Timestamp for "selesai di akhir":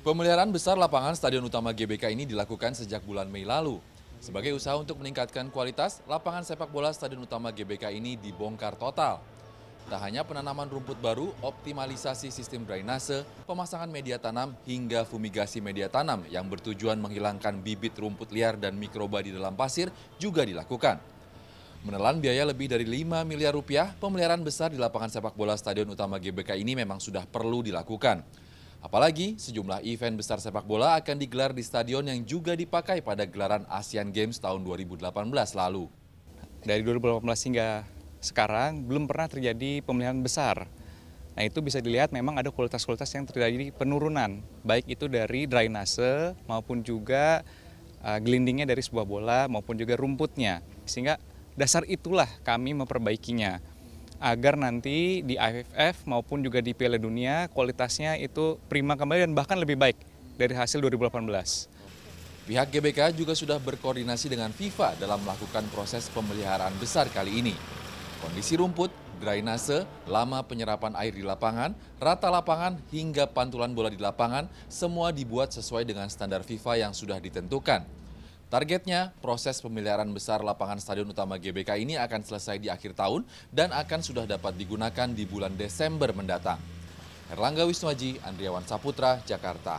82.26-82.98